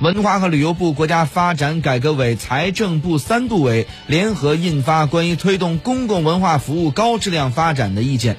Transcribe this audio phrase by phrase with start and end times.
[0.00, 8.38] 文化和旅游部国家发展改革委财政部三部委联合印发关于推动公共文化服务高质量发展的意见。